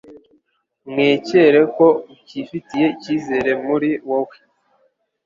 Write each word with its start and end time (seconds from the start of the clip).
mwekere 0.89 1.59
ko 1.75 1.87
ukifitiye 2.13 2.85
icyizere 2.95 3.51
muri 3.65 3.89
wowe 4.07 4.35